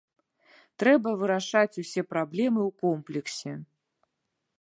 [0.83, 3.53] Трэба вырашаць усе праблемы ў комплексе.